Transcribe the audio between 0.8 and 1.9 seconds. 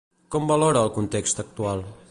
el context actual?